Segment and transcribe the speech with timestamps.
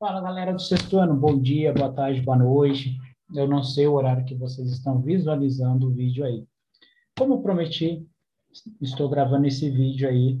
[0.00, 2.96] Fala galera do sexto ano, bom dia, boa tarde, boa noite.
[3.34, 6.46] Eu não sei o horário que vocês estão visualizando o vídeo aí.
[7.18, 8.06] Como prometi,
[8.80, 10.40] estou gravando esse vídeo aí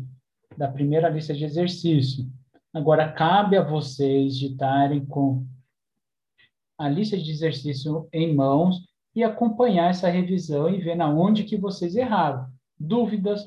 [0.56, 2.24] da primeira lista de exercício.
[2.72, 5.44] Agora, cabe a vocês digitarem com
[6.78, 11.56] a lista de exercício em mãos e acompanhar essa revisão e ver na onde que
[11.56, 12.46] vocês erraram.
[12.78, 13.44] Dúvidas,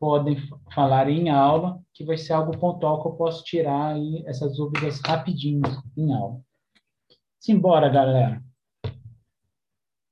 [0.00, 0.38] podem
[0.72, 5.00] falar em aula, que vai ser algo pontual que eu posso tirar aí essas dúvidas
[5.00, 5.62] rapidinho
[5.96, 6.42] em aula.
[7.40, 8.42] Simbora, galera.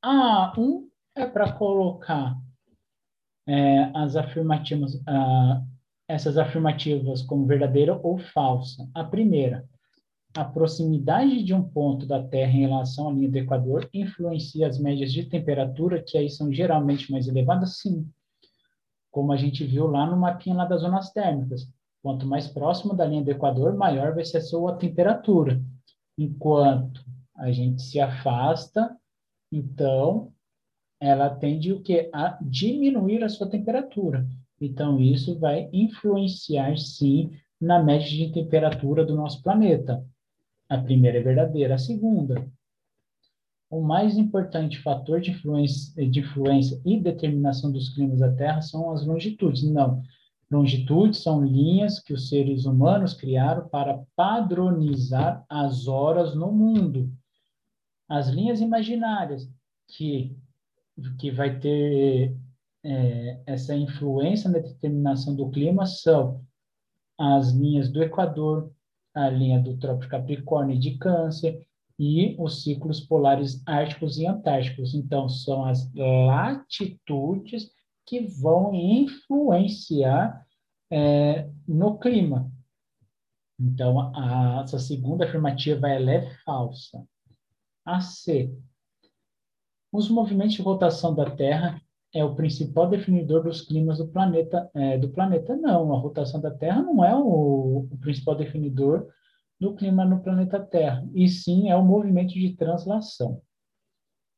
[0.03, 0.85] A1
[1.15, 2.39] é para colocar
[3.47, 4.99] é, as afirmativas,
[6.09, 8.89] essas afirmativas como verdadeira ou falsa.
[8.95, 9.69] A primeira,
[10.35, 14.79] a proximidade de um ponto da Terra em relação à linha do Equador influencia as
[14.79, 17.79] médias de temperatura, que aí são geralmente mais elevadas?
[17.79, 18.11] Sim
[19.15, 21.71] como a gente viu lá no mapinha lá das zonas térmicas.
[22.03, 25.63] Quanto mais próximo da linha do Equador, maior vai ser a sua temperatura.
[26.19, 27.01] Enquanto
[27.37, 28.97] a gente se afasta,
[29.53, 30.33] então
[31.01, 34.27] ela tende o que a diminuir a sua temperatura.
[34.61, 40.05] Então isso vai influenciar sim na média de temperatura do nosso planeta.
[40.69, 42.45] A primeira é verdadeira, a segunda
[43.75, 48.93] o mais importante fator de influência, de influência e determinação dos climas da Terra são
[48.93, 49.65] as longitudes.
[49.65, 50.01] Não.
[50.49, 57.11] Longitudes são linhas que os seres humanos criaram para padronizar as horas no mundo.
[58.09, 59.51] As linhas imaginárias
[59.89, 60.37] que,
[61.19, 62.37] que vai ter
[62.85, 66.41] é, essa influência na determinação do clima são
[67.19, 68.71] as linhas do Equador,
[69.13, 71.67] a linha do Trópico Capricórnio e de Câncer,
[71.99, 74.95] e os ciclos polares árticos e antárticos.
[74.95, 77.71] Então, são as latitudes
[78.07, 80.45] que vão influenciar
[80.91, 82.51] é, no clima.
[83.59, 87.07] Então, a, essa segunda afirmativa ela é falsa.
[87.85, 88.53] A C.
[89.93, 91.81] Os movimentos de rotação da Terra
[92.13, 94.69] é o principal definidor dos climas do planeta.
[94.75, 95.95] É, do planeta, não.
[95.95, 99.09] A rotação da Terra não é o, o principal definidor
[99.61, 103.41] do clima no planeta Terra, e sim é o movimento de translação.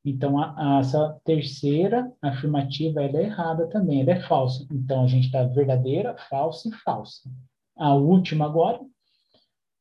[0.04, 4.66] Então, a, a, essa terceira afirmativa é errada também, ela é falsa.
[4.70, 7.28] Então, a gente está verdadeira, falsa e falsa.
[7.76, 8.80] A última agora,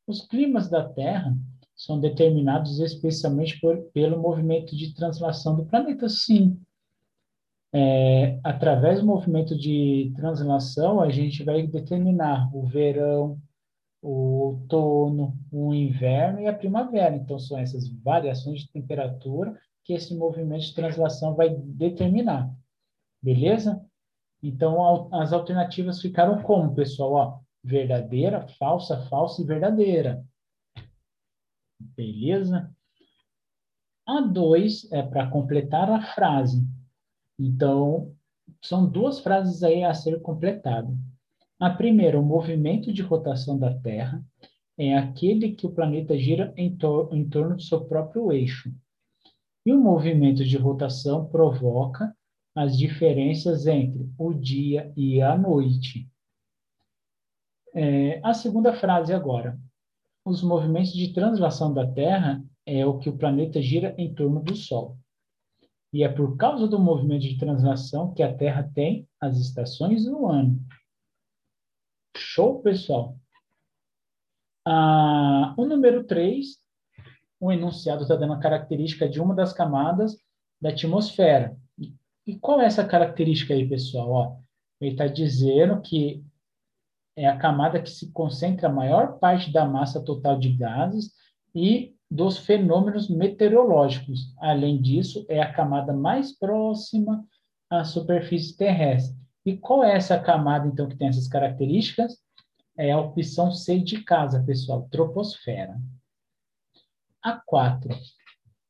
[0.07, 1.35] os climas da Terra
[1.75, 6.59] são determinados especialmente por, pelo movimento de translação do planeta, sim.
[7.72, 13.38] É, através do movimento de translação, a gente vai determinar o verão,
[14.06, 17.16] o outono, o inverno e a primavera.
[17.16, 22.54] Então, são essas variações de temperatura que esse movimento de translação vai determinar.
[23.22, 23.84] Beleza?
[24.44, 27.14] Então, as alternativas ficaram como, pessoal?
[27.14, 30.24] Ó, verdadeira, falsa, falsa e verdadeira.
[31.80, 32.72] Beleza?
[34.06, 36.64] A 2 é para completar a frase.
[37.40, 38.14] Então,
[38.62, 40.96] são duas frases aí a ser completado.
[41.60, 44.22] A primeira, o movimento de rotação da Terra
[44.78, 48.74] é aquele que o planeta gira em, tor em torno do seu próprio eixo.
[49.66, 52.16] E o movimento de rotação provoca
[52.54, 56.10] as diferenças entre o dia e a noite.
[57.74, 59.58] É, a segunda frase agora.
[60.26, 64.56] Os movimentos de translação da Terra é o que o planeta gira em torno do
[64.56, 64.98] Sol.
[65.94, 70.26] E é por causa do movimento de translação que a Terra tem as estações do
[70.26, 70.60] ano.
[72.18, 73.18] Show, pessoal?
[74.66, 76.58] Ah, o número 3,
[77.40, 80.18] o enunciado está dando a característica de uma das camadas
[80.59, 81.56] da atmosfera.
[82.26, 84.09] E qual é essa característica aí, pessoal?
[84.09, 84.38] Ó,
[84.81, 86.24] ele está dizendo que
[87.16, 91.12] é a camada que se concentra a maior parte da massa total de gases
[91.53, 94.34] e dos fenômenos meteorológicos.
[94.40, 97.24] Além disso, é a camada mais próxima
[97.70, 99.25] à superfície terrestre.
[99.46, 102.18] E qual é essa camada, então, que tem essas características?
[102.76, 105.80] É a opção C de casa, pessoal, troposfera.
[107.22, 107.92] A 4.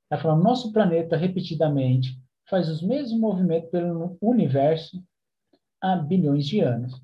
[0.03, 2.19] Está falando, nosso planeta, repetidamente,
[2.49, 5.01] faz os mesmos movimentos pelo universo
[5.81, 7.01] há bilhões de anos.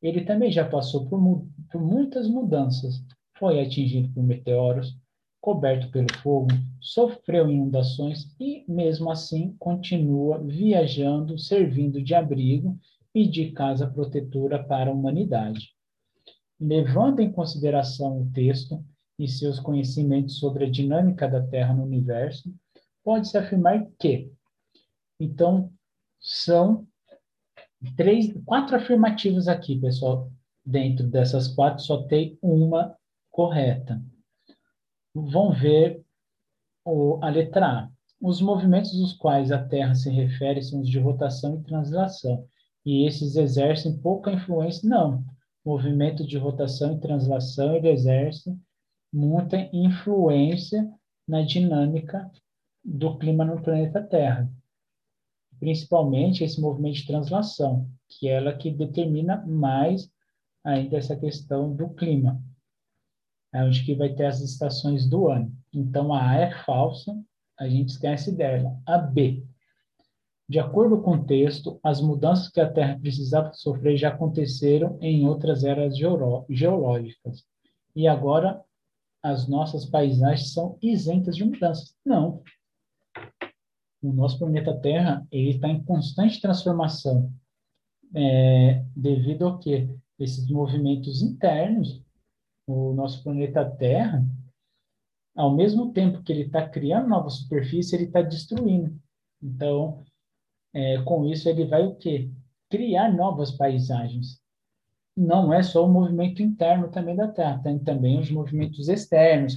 [0.00, 3.04] Ele também já passou por, por muitas mudanças.
[3.36, 4.96] Foi atingido por meteoros,
[5.40, 6.48] coberto pelo fogo,
[6.80, 12.78] sofreu inundações e, mesmo assim, continua viajando, servindo de abrigo
[13.14, 15.74] e de casa protetora para a humanidade.
[16.58, 18.84] Levando em consideração o texto
[19.18, 22.54] e seus conhecimentos sobre a dinâmica da Terra no universo,
[23.02, 24.30] pode-se afirmar que,
[25.18, 25.72] então,
[26.20, 26.86] são
[27.96, 30.30] três, quatro afirmativas aqui, pessoal.
[30.64, 32.94] Dentro dessas quatro, só tem uma
[33.30, 34.00] correta.
[35.14, 36.04] vão ver
[36.84, 37.90] o, a letra A.
[38.20, 42.46] Os movimentos dos quais a Terra se refere são os de rotação e translação,
[42.84, 44.88] e esses exercem pouca influência.
[44.88, 45.24] Não,
[45.64, 48.56] movimento de rotação e translação ele exerce
[49.12, 50.88] muita influência
[51.26, 52.30] na dinâmica
[52.84, 54.50] do clima no planeta Terra.
[55.58, 60.10] Principalmente esse movimento de translação, que é ela que determina mais
[60.64, 62.42] ainda essa questão do clima.
[63.52, 65.52] É onde que vai ter as estações do ano.
[65.72, 67.12] Então, a A é falsa,
[67.58, 68.80] a gente esquece dela.
[68.86, 69.44] A B.
[70.50, 75.24] De acordo com o texto, as mudanças que a Terra precisava sofrer já aconteceram em
[75.24, 77.44] outras eras geológicas.
[77.94, 78.60] E agora
[79.22, 81.96] as nossas paisagens são isentas de mudanças.
[82.04, 82.42] Não.
[84.02, 87.32] O nosso planeta Terra ele está em constante transformação.
[88.12, 89.88] É, devido ao que
[90.18, 92.02] esses movimentos internos,
[92.66, 94.26] o nosso planeta Terra,
[95.36, 99.00] ao mesmo tempo que ele está criando nova superfície, ele está destruindo.
[99.40, 100.04] Então,
[100.72, 102.30] é, com isso ele vai o quê?
[102.68, 104.40] Criar novas paisagens
[105.16, 109.56] não é só o movimento interno também da Terra, tem também os movimentos externos,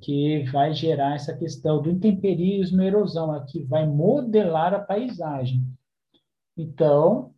[0.00, 5.62] que vai gerar essa questão do intemperismo e erosão, aqui vai modelar a paisagem.
[6.56, 7.34] Então,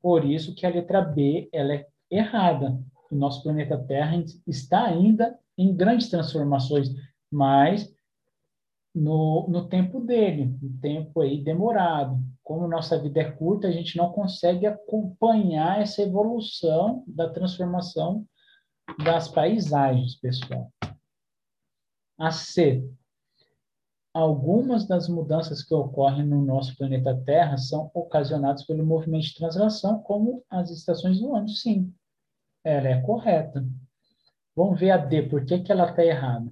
[0.00, 2.78] por isso que a letra B ela é errada.
[3.10, 6.88] O nosso planeta Terra está ainda em grandes transformações,
[7.30, 7.92] mas
[8.94, 13.96] no, no tempo dele, um tempo aí demorado como nossa vida é curta, a gente
[13.96, 18.26] não consegue acompanhar essa evolução da transformação
[19.02, 20.70] das paisagens, pessoal.
[22.18, 22.86] A C.
[24.12, 30.02] Algumas das mudanças que ocorrem no nosso planeta Terra são ocasionadas pelo movimento de translação,
[30.02, 31.48] como as estações do ano.
[31.48, 31.94] Sim,
[32.62, 33.64] ela é correta.
[34.54, 36.50] Vamos ver a D, por que, que ela está errada?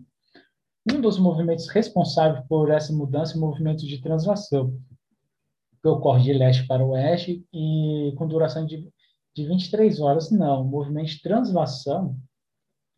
[0.88, 4.78] Um dos movimentos responsáveis por essa mudança é o movimento de translação
[5.82, 8.88] que ocorre de leste para oeste e com duração de,
[9.34, 10.30] de 23 horas.
[10.30, 12.16] Não, o movimento de translação,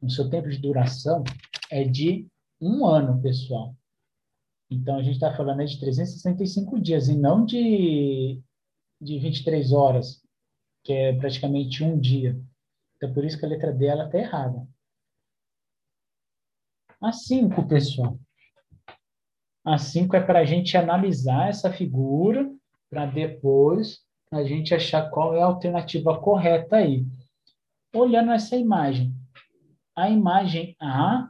[0.01, 1.23] o seu tempo de duração
[1.71, 2.29] é de
[2.61, 3.75] um ano, pessoal.
[4.71, 8.41] Então, a gente está falando de 365 dias e não de,
[9.01, 10.23] de 23 horas,
[10.83, 12.41] que é praticamente um dia.
[12.97, 14.67] Então, por isso que a letra D está errada.
[17.03, 18.17] A 5, pessoal.
[19.65, 22.49] A 5 é para a gente analisar essa figura
[22.89, 27.05] para depois a gente achar qual é a alternativa correta aí.
[27.93, 29.13] Olhando essa imagem,
[29.97, 31.29] a imagem A,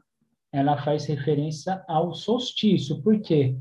[0.52, 3.56] ela faz referência ao solstício, por quê?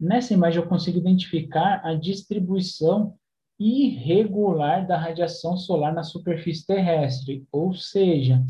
[0.00, 3.18] Nessa imagem eu consigo identificar a distribuição
[3.58, 8.40] irregular da radiação solar na superfície terrestre, ou seja,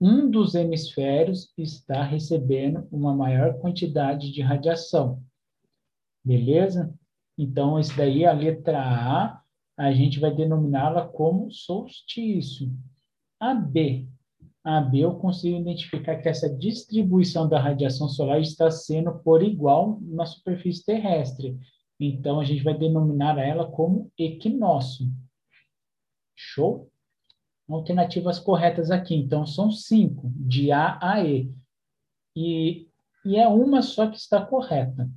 [0.00, 5.22] um dos hemisférios está recebendo uma maior quantidade de radiação.
[6.24, 6.94] Beleza?
[7.36, 9.42] Então, esse daí, a letra A,
[9.76, 12.70] a gente vai denominá-la como solstício.
[13.38, 14.08] A B.
[14.64, 19.98] A B, eu consigo identificar que essa distribuição da radiação solar está sendo por igual
[20.02, 21.58] na superfície terrestre.
[21.98, 25.06] Então, a gente vai denominar ela como equinócio.
[26.34, 26.89] Show?
[27.70, 29.14] Alternativas corretas aqui.
[29.14, 31.52] Então, são cinco, de A a E.
[32.36, 32.88] E,
[33.24, 35.08] e é uma só que está correta.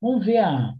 [0.00, 0.74] Vamos ver a A.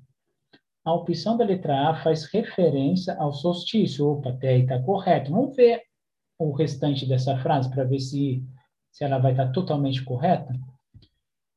[0.85, 4.09] A opção da letra A faz referência ao solstício.
[4.09, 5.31] Opa, até aí está correto.
[5.31, 5.83] Vamos ver
[6.39, 8.43] o restante dessa frase para ver se,
[8.91, 10.55] se ela vai estar tá totalmente correta.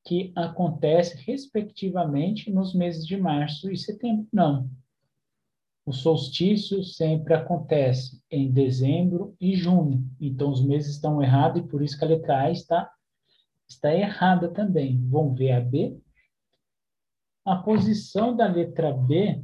[0.05, 4.27] Que acontece, respectivamente, nos meses de março e setembro.
[4.33, 4.69] Não.
[5.85, 10.07] O solstício sempre acontece em dezembro e junho.
[10.19, 12.91] Então, os meses estão errados e por isso que a letra A está,
[13.67, 15.03] está errada também.
[15.09, 15.97] Vamos ver a B.
[17.43, 19.43] A posição da letra B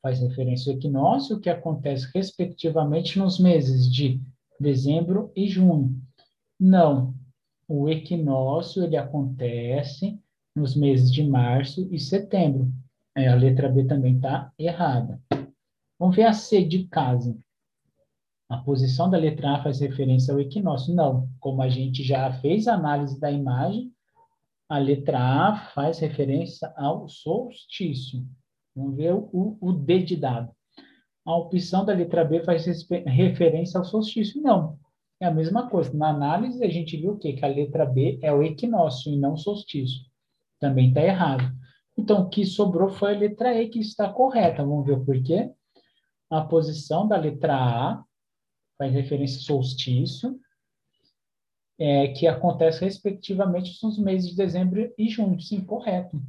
[0.00, 4.20] faz referência ao equinócio, que acontece respectivamente nos meses de
[4.58, 6.00] dezembro e junho.
[6.58, 7.14] Não,
[7.68, 10.18] o equinócio ele acontece
[10.54, 12.72] nos meses de março e setembro.
[13.16, 15.20] É, a letra B também está errada.
[15.98, 17.36] Vamos ver a C de casa.
[18.48, 20.94] A posição da letra A faz referência ao equinócio.
[20.94, 23.92] Não, como a gente já fez a análise da imagem,
[24.68, 28.24] a letra A faz referência ao solstício.
[28.74, 30.50] Vamos ver o, o D de dado.
[31.24, 32.64] A opção da letra B faz
[33.06, 34.40] referência ao solstício.
[34.40, 34.78] Não,
[35.20, 35.92] é a mesma coisa.
[35.92, 37.34] Na análise, a gente viu o quê?
[37.34, 40.00] Que a letra B é o equinócio e não o solstício.
[40.58, 41.44] Também está errado.
[41.96, 44.64] Então, o que sobrou foi a letra E que está correta.
[44.64, 45.52] Vamos ver o porquê.
[46.30, 48.04] A posição da letra A
[48.78, 50.38] faz referência ao solstício
[51.80, 55.40] é, que acontece respectivamente nos meses de dezembro e junho.
[55.40, 56.22] Sim, correto.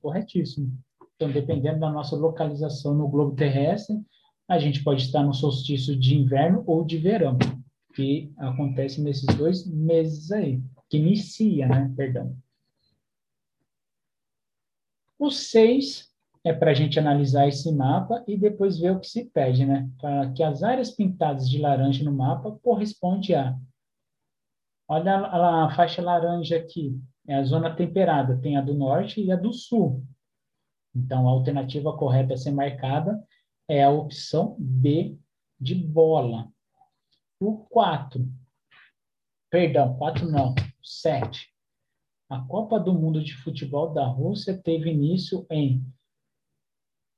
[0.00, 0.72] Corretíssimo.
[1.14, 4.00] Então, dependendo da nossa localização no globo terrestre,
[4.48, 7.38] a gente pode estar no solstício de inverno ou de verão,
[7.94, 11.92] que acontece nesses dois meses aí, que inicia, né?
[11.94, 12.34] Perdão.
[15.22, 16.12] O seis
[16.42, 19.88] é para a gente analisar esse mapa e depois ver o que se pede, né?
[20.00, 23.56] Para que as áreas pintadas de laranja no mapa corresponde a.
[24.88, 29.30] Olha a, a faixa laranja aqui, é a zona temperada, tem a do norte e
[29.30, 30.04] a do sul.
[30.92, 33.24] Então, a alternativa correta a ser marcada
[33.68, 35.16] é a opção B
[35.60, 36.48] de bola.
[37.38, 38.28] O 4,
[39.48, 40.52] perdão, 4 não,
[40.82, 41.51] 7.
[42.32, 45.84] A Copa do Mundo de Futebol da Rússia teve início em,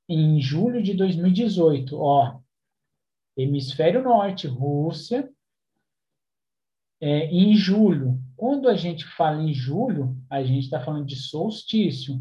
[0.09, 1.97] em julho de 2018.
[1.97, 2.41] Ó,
[3.37, 5.33] Hemisfério Norte, Rússia,
[7.01, 8.21] é, em julho.
[8.37, 12.21] Quando a gente fala em julho, a gente está falando de solstício.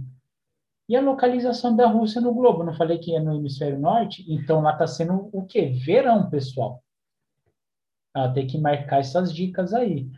[0.88, 2.64] E a localização da Rússia no globo?
[2.64, 4.24] Não falei que é no hemisfério norte?
[4.32, 5.70] Então lá está sendo o quê?
[5.84, 6.84] Verão, pessoal.
[8.14, 10.12] Ah, tem que marcar essas dicas aí.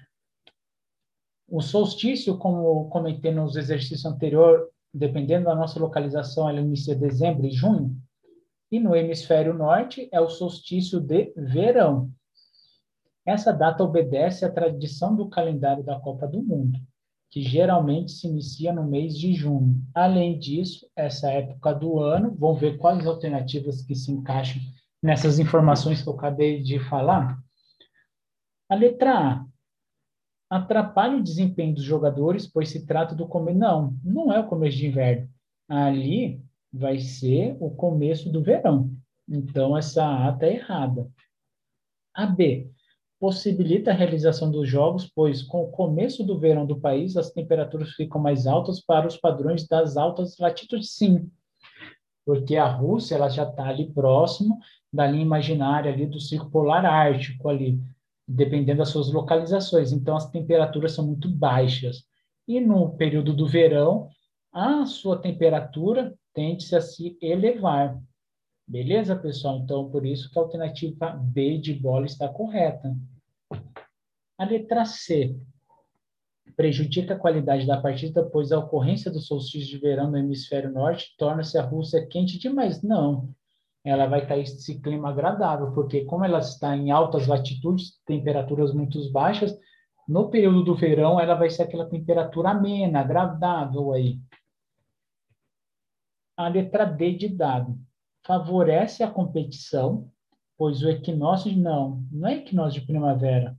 [1.48, 7.46] O solstício, como comentei nos exercícios anteriores, dependendo da nossa localização, ele inicia em dezembro
[7.46, 7.96] e junho.
[8.72, 12.12] E no hemisfério norte é o solstício de verão.
[13.26, 16.80] Essa data obedece à tradição do calendário da Copa do Mundo
[17.36, 19.76] que geralmente se inicia no mês de junho.
[19.94, 24.62] Além disso, essa época do ano, vamos ver quais alternativas que se encaixam
[25.04, 27.38] nessas informações que eu acabei de falar.
[28.70, 29.46] A letra A.
[30.50, 33.58] Atrapalha o desempenho dos jogadores, pois se trata do começo.
[33.58, 35.28] Não, não é o começo de inverno.
[35.68, 38.92] Ali vai ser o começo do verão.
[39.28, 41.10] Então, essa A está errada.
[42.14, 42.70] A B
[43.20, 47.92] possibilita a realização dos jogos, pois com o começo do verão do país, as temperaturas
[47.94, 51.30] ficam mais altas para os padrões das altas latitudes, sim.
[52.26, 54.60] Porque a Rússia ela já está ali próximo
[54.92, 57.80] da linha imaginária ali do Círculo Polar Ártico ali,
[58.28, 59.92] dependendo das suas localizações.
[59.92, 62.04] Então as temperaturas são muito baixas.
[62.48, 64.10] E no período do verão,
[64.52, 68.00] a sua temperatura tende-se a se elevar.
[68.68, 69.60] Beleza, pessoal?
[69.60, 72.96] Então, por isso que a alternativa B de bola está correta.
[74.38, 75.36] A letra C
[76.56, 81.16] prejudica a qualidade da partida, pois a ocorrência do solstício de verão no hemisfério norte
[81.18, 82.82] torna-se a Rússia quente demais.
[82.82, 83.30] Não,
[83.86, 89.00] ela vai estar esse clima agradável, porque como ela está em altas latitudes, temperaturas muito
[89.12, 89.56] baixas,
[90.08, 94.20] no período do verão ela vai ser aquela temperatura amena, agradável aí.
[96.36, 97.78] A letra D de dado
[98.26, 100.12] favorece a competição,
[100.58, 103.56] pois o equinócio não, não é equinócio de primavera.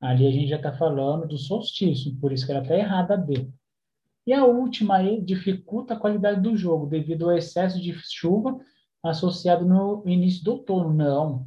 [0.00, 3.16] Ali a gente já está falando do solstício, por isso que ela está errada a
[3.16, 3.48] B.
[4.26, 8.58] E a última aí dificulta a qualidade do jogo devido ao excesso de chuva
[9.10, 10.92] associado no início do outono.
[10.92, 11.46] Não,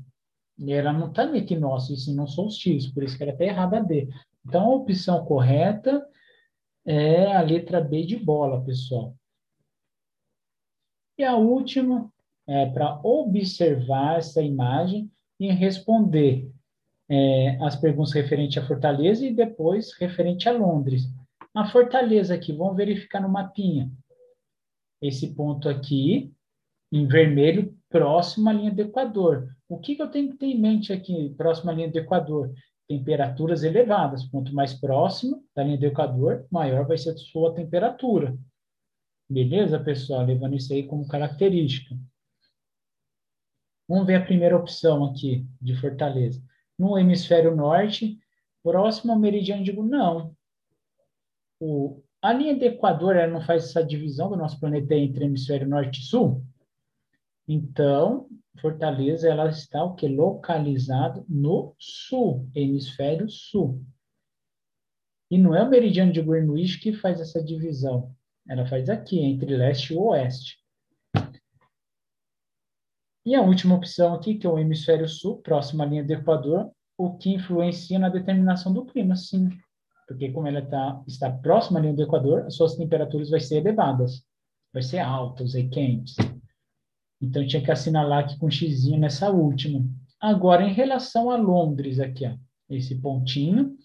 [0.68, 3.78] ela não está no equinócio, e sim no solstício, por isso que ela está errada
[3.78, 4.10] a.
[4.46, 6.06] Então a opção correta
[6.86, 9.16] é a letra B de bola, pessoal.
[11.18, 12.12] E a última
[12.48, 16.52] é, para observar essa imagem e responder
[17.08, 21.04] é, as perguntas referentes à Fortaleza e depois referente a Londres.
[21.54, 23.92] A Fortaleza aqui, vamos verificar no mapinha.
[25.02, 26.34] Esse ponto aqui,
[26.92, 29.56] em vermelho, próximo à linha do Equador.
[29.68, 32.54] O que, que eu tenho que ter em mente aqui, próximo à linha do Equador?
[32.88, 34.26] Temperaturas elevadas.
[34.26, 38.36] Quanto mais próximo da linha do Equador, maior vai ser a sua temperatura.
[39.30, 40.26] Beleza, pessoal?
[40.26, 41.96] Levando isso aí como característica.
[43.88, 46.42] Vamos ver a primeira opção aqui, de Fortaleza.
[46.78, 48.18] No hemisfério norte,
[48.64, 49.72] próximo ao meridiano de...
[49.74, 50.36] Não.
[51.60, 55.68] O, a linha do Equador ela não faz essa divisão do nosso planeta entre hemisfério
[55.68, 56.44] norte e sul?
[57.52, 58.30] Então,
[58.62, 63.84] Fortaleza ela está o que localizado no sul, hemisfério sul.
[65.32, 68.16] E não é o meridiano de Greenwich que faz essa divisão.
[68.48, 70.60] Ela faz aqui entre leste e oeste.
[73.26, 76.72] E a última opção aqui, que é o hemisfério sul, próximo à linha do Equador,
[76.96, 79.50] o que influencia na determinação do clima, sim.
[80.08, 83.58] Porque como ela tá, está próxima à linha do Equador, as suas temperaturas vão ser
[83.58, 84.24] elevadas,
[84.72, 86.16] vai ser altas e quentes.
[87.22, 89.84] Então, tinha que assinalar aqui com um x nessa última.
[90.20, 92.36] Agora, em relação a Londres, aqui, ó,
[92.70, 93.78] esse pontinho,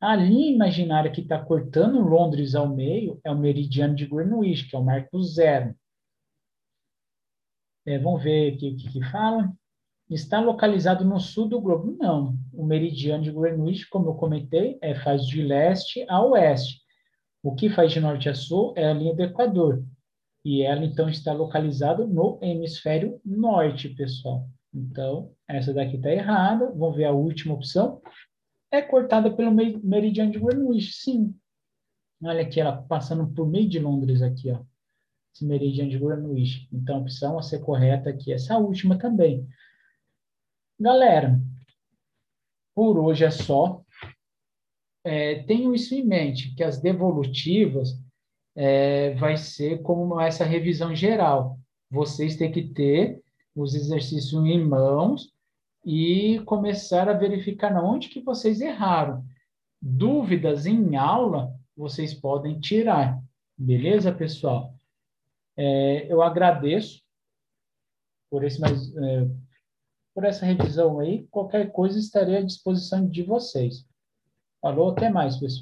[0.00, 4.74] a linha imaginária que está cortando Londres ao meio é o meridiano de Greenwich, que
[4.74, 5.74] é o marco zero.
[7.86, 9.52] É, vamos ver aqui o que, que fala.
[10.08, 11.96] está localizado no sul do globo.
[11.98, 16.80] Não, o meridiano de Greenwich, como eu comentei, é, faz de leste a oeste.
[17.42, 19.84] O que faz de norte a sul é a linha do Equador.
[20.44, 24.48] E ela, então, está localizada no hemisfério norte, pessoal.
[24.72, 26.70] Então, essa daqui está errada.
[26.70, 28.00] Vamos ver a última opção.
[28.70, 31.34] É cortada pelo meridiano de Greenwich, sim.
[32.22, 34.62] Olha aqui, ela passando por meio de Londres aqui, ó.
[35.34, 36.68] Esse meridiano de Greenwich.
[36.72, 39.46] Então, a opção a ser correta aqui, essa última também.
[40.78, 41.38] Galera,
[42.74, 43.84] por hoje é só.
[45.04, 47.98] É, isso em mente, que as devolutivas
[48.56, 51.58] é, vai ser como essa revisão geral.
[51.90, 53.22] Vocês têm que ter
[53.54, 55.32] os exercícios em mãos
[55.84, 59.24] e começar a verificar onde que vocês erraram.
[59.80, 63.18] Dúvidas em aula, vocês podem tirar.
[63.56, 64.74] Beleza, pessoal?
[65.56, 67.02] É, eu agradeço
[68.30, 69.28] por esse mais, é,
[70.14, 71.26] por essa revisão aí.
[71.30, 73.86] Qualquer coisa estarei à disposição de vocês.
[74.60, 75.58] Falou, até mais, pessoal.